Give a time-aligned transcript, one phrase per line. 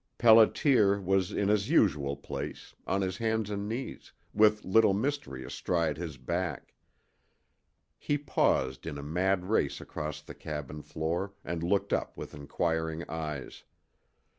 [0.17, 5.97] Pelliter was in his usual place on his hands and knees, with Little Mystery astride
[5.97, 6.73] his back.
[7.99, 13.07] He paused in a mad race across the cabin floor and looked up with inquiring
[13.07, 13.63] eyes.